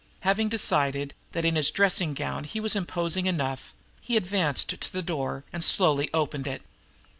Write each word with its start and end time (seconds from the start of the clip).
Having 0.21 0.49
decided 0.49 1.13
that, 1.33 1.45
in 1.45 1.55
his 1.55 1.69
long 1.69 1.75
dressing 1.75 2.13
gown, 2.15 2.43
he 2.45 2.59
was 2.59 2.75
imposing 2.75 3.27
enough, 3.27 3.71
he 4.01 4.17
advanced 4.17 4.69
to 4.81 4.91
the 4.91 5.03
door 5.03 5.43
and 5.53 5.63
slowly 5.63 6.09
opened 6.11 6.47
it. 6.47 6.63